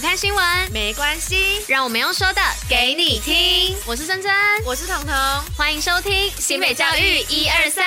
[0.00, 3.76] 不看新闻没关系，让我们用说的给你听。
[3.84, 4.32] 我是珍珍，
[4.64, 5.14] 我是彤彤，
[5.54, 7.84] 欢迎收听新北教育一二三。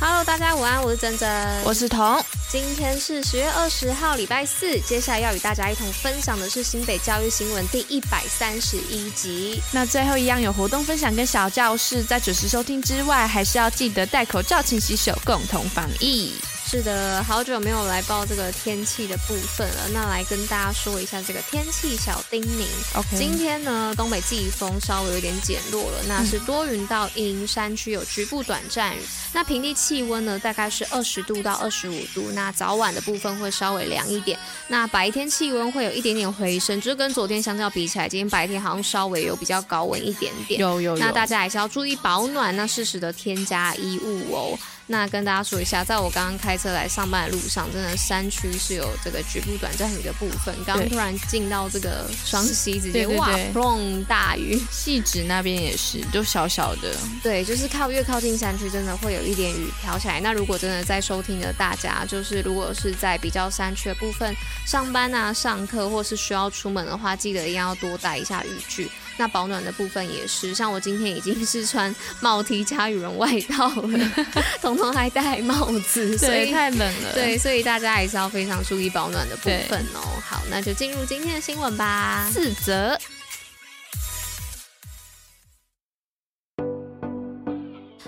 [0.00, 2.24] Hello，大家午安，我是珍珍，我是彤。
[2.48, 4.80] 今天是十月二十号，礼拜四。
[4.80, 9.60] 接下来要与大家一同分享的是新北教育新闻第一百三十一集。
[9.72, 16.32] 那最后一样有活动分享跟小教室，在准时收听之外，还是要记得戴口罩、勤洗手，共同防疫。
[16.68, 19.88] 是的，好久没有来报这个天气的部分了。
[19.94, 22.66] 那来跟大家说一下这个天气小叮咛。
[22.98, 29.00] OK，今天呢，东北季风稍微有点减弱了，那是多云到阴，山区有局部短暂雨。
[29.32, 32.32] 那平地气温呢，大概是二十度到二十五度。
[32.32, 34.36] 那早晚的部分会稍微凉一点。
[34.66, 40.60] 那白天气温会有一点点回升，就是跟昨天相较比起来，今天白天好像稍微有比较高温一点点。
[40.60, 40.98] 有有有。
[40.98, 44.58] 那大家还是要注意保暖，那适时的添加衣物哦。
[44.88, 50.54] 那跟大家说一下，在我刚刚开车来上班的路上，真的山区是有这个局部短暂雨的部分。
[50.64, 54.56] 刚刚突然进到这个双溪，直接哇，碰大雨。
[54.70, 56.94] 汐止那边也是，都小小的。
[57.22, 60.20] 对，就是靠越靠近山区，真的会有一点雨飘起来。
[60.20, 64.32] 那如果真的在收听的大家，就是如果是在比较山区的部分
[64.64, 68.88] 上班啊、上课或是需要出门的话，记得一定要多带一下雨具。
[69.16, 74.26] 那保暖的部分也是，像我今天已经 是穿帽 T 加羽绒外套了，
[74.60, 77.12] 彤彤还戴帽子， 所以太冷了。
[77.14, 80.00] 对，所以大家还是要非常注意保暖的部分哦。
[80.24, 82.28] 好，那就进入今天的新闻吧。
[82.32, 82.98] 四则。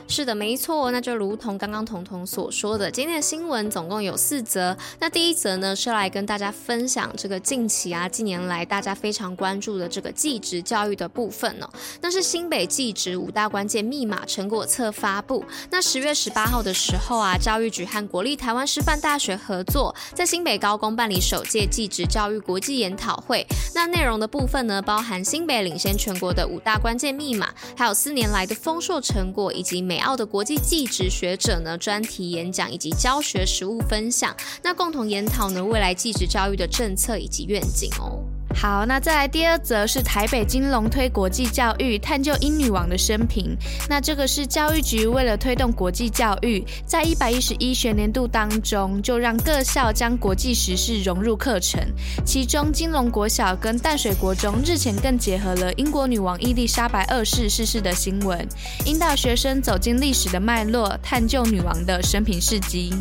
[0.06, 4.76] 是的，没错，那就如同刚刚彤彤所说的，今天的新闻总共有四则。
[4.98, 11.68] 那第一则呢，是来跟大家分享这个近期啊，近年来大家非常关注的这个技职教育的部分哦。
[12.00, 15.44] 那是新北技职五大关键密码成果册发布。
[15.70, 23.46] 那十月十八号的时候啊，教育局和国立台湾师范大学合作，在新北高工办理首届技职教育国际研讨会。
[23.74, 29.98] 那内容的部分呢，包含新北领先全国的五大关键密码，还有四年来的丰硕成果，以及美。
[29.98, 38.24] 澳的国际技职学者呢，专题演讲以及教学实务分享，那共同研讨呢，未来技职教育的政策以及愿景哦。
[38.54, 43.56] 好，那再来第二则是台北金龙推国际教育，探究英女王的生平。
[43.88, 51.80] 那这个是教育局为了推动国际教育，在一百一十一学年度当中，就让各校将国际时事融入课程。
[52.24, 58.44] 其中金龙国小跟淡水国中日前更结合了英国女王伊丽莎白二世逝世的新闻，
[58.86, 62.92] 引导学生走进历史的脉络，探究女王的生平事迹。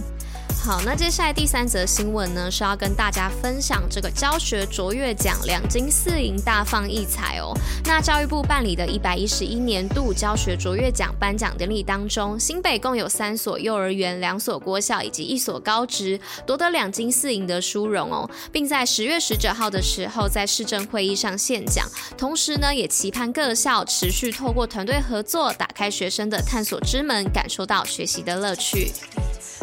[0.68, 7.54] 好，那接下来第三则新闻呢，是要跟大家分享这个教学卓越奖两金四银大放异彩哦。
[7.86, 21.88] 那教育部办理的一百一十一年度教学卓越奖颁奖典礼当中，新北共有三所幼儿园、两所国小以及一所高职夺得两金四银的殊荣哦，并在十月十九号的时候在市政会议上献奖。
[22.18, 28.92] 同时呢，也期盼各校持续透过团队合作，打开学生的探索之门，感受到学习的乐趣。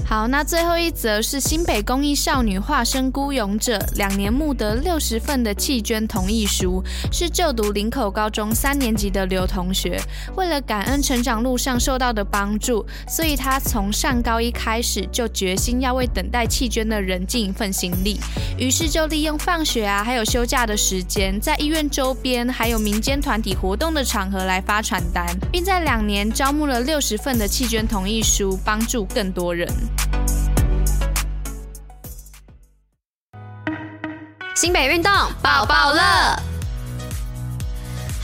[0.06, 9.98] 好，那最后一则是新北公益少女化身孤勇者，两年募得六十份的弃捐同意书，是就读林口高中三年级的刘同学。
[10.36, 18.20] 为了感恩成长路上受到的帮助，所以他从上高一开始就决心要为等待弃捐的人尽一份心力。
[18.58, 29.66] 于是就利用放学啊，还有休假的时间，在医院周边还有民间团体活动的场合来发传单，并在两年招募了六十份的弃捐同意书，帮助更多人。
[34.64, 36.53] 新北运动抱抱乐。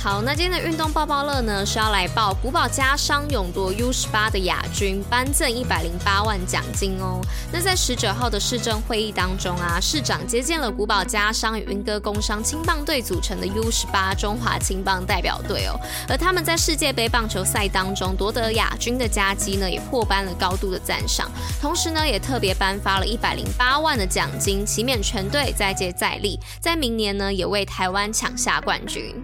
[0.03, 7.21] 好，那今天的运动报报乐呢，是要来报古堡家商勇夺 U 十八的亚军，颁赠一百零八万奖金哦。
[7.53, 15.79] 那在十九号的市政会议当中啊，市长接见了古堡家商与莺歌工商青棒队组成的 U 十八中华青棒代表队哦。
[16.09, 21.31] 而他们在世界杯棒球赛当中夺得亚军的佳绩呢，也获颁了高度的赞赏。
[21.61, 29.15] 同时呢，也特别颁发了一百零八万的奖金，期勉全队再接再厉，在明年呢，也为台湾抢下冠军。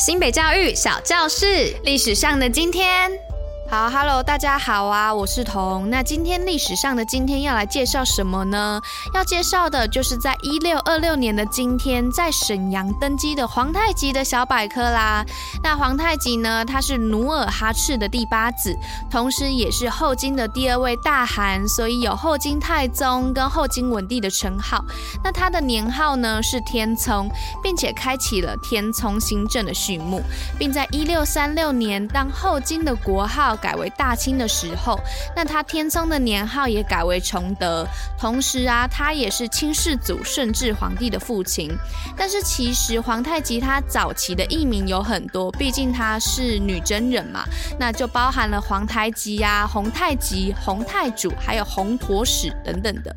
[0.00, 3.29] 新北教育小教室，历史上的今天。
[3.70, 5.88] 好，Hello，大家好啊，我是彤。
[5.88, 8.82] 那今天历史上的今天要来介绍什么呢？
[9.14, 15.24] 要介绍的就是在一六二六年的今天，在沈阳登基的皇太极的小百科啦。
[15.62, 18.76] 那皇太极呢，他是努尔哈赤的第八子，
[19.08, 24.84] 同时也是后金的第二位大汗，所以有后金太宗跟后金文帝的称号。
[25.22, 27.30] 那他的年号呢是天聪，
[27.62, 30.20] 并且开启了天聪新政的序幕，
[30.58, 33.56] 并在一六三六年当后金的国号。
[33.60, 34.98] 改为大清的时候，
[35.34, 37.86] 那他天聪的年号也改为崇德。
[38.18, 41.70] 同时啊，他也是清世祖顺治皇帝的父亲。
[42.16, 47.44] 但是其实皇太极他早期的艺名有很多，毕竟他是女真人嘛，
[47.78, 53.14] 那就包含了皇太极呀、啊、皇太极、洪太祖，还有洪陀史等等的。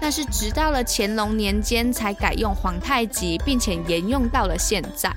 [0.00, 5.12] 那是直到了乾隆年间才改用皇太极，并且沿用到了现在。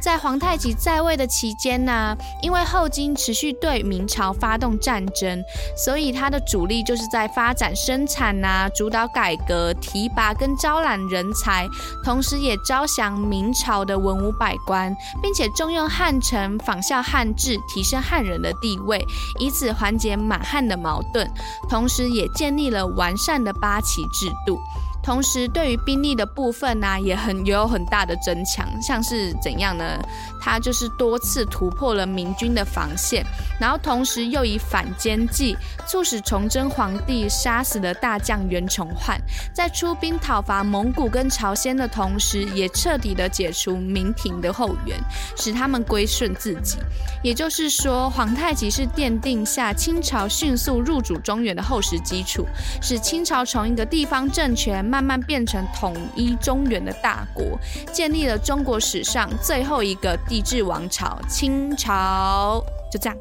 [0.00, 5.42] 在皇太极在位的期间呢，因为后金持续对明朝发动战争，
[5.74, 11.66] 所以他的主力就是在发展生产呐、主导改革、提拔跟招揽人才，
[12.04, 19.02] 同时也招降明朝的文武百官，并且重用汉臣，仿效汉制，提升汉人的地位，
[19.38, 21.26] 以此缓解满汉的矛盾，
[21.70, 24.58] 同时也建立了完善的八旗制度。
[25.04, 29.98] 同时，对于兵力的部分呢、也很也有很大的增强，像是怎样呢？
[30.40, 33.24] 他就是多次突破了明军的防线，
[33.60, 35.56] 然后同时时又以反间计，
[35.86, 39.18] 促使崇祯皇帝杀死了大将袁崇焕，
[39.54, 44.98] 在出兵讨伐蒙古跟朝鲜的同时，也彻底的解除明廷的后援，
[45.34, 46.76] 使他们归顺自己。
[47.22, 52.46] 也就是说，皇太极是奠定下清朝迅速入主中原的厚实基础，
[52.82, 54.84] 使清朝从一个地方政权。
[54.84, 57.58] 慢慢变成统一中原的大国，
[57.92, 62.62] 建立了中国史上最后一个帝制王朝——清朝。
[62.90, 63.16] 就这样，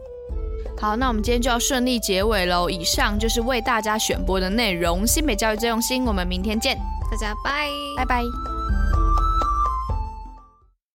[0.80, 2.70] 好，那我们今天就要顺利结尾喽。
[2.70, 5.06] 以上就是为大家选播的内容。
[5.06, 6.76] 新北教育最用心，我们明天见，
[7.12, 8.51] 大家拜拜拜。